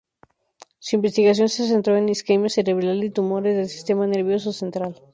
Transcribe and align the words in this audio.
Su 0.79 0.95
investigación 0.95 1.47
se 1.47 1.67
centró 1.67 1.95
en 1.95 2.09
isquemia 2.09 2.49
cerebral 2.49 3.03
y 3.03 3.11
tumores 3.11 3.55
del 3.55 3.69
sistema 3.69 4.07
nervioso 4.07 4.51
central. 4.51 4.95